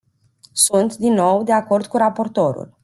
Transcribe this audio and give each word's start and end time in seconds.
Sunt, 0.53 0.95
din 0.95 1.13
nou, 1.13 1.43
de 1.43 1.51
acord 1.53 1.85
cu 1.85 1.97
raportorul. 1.97 2.77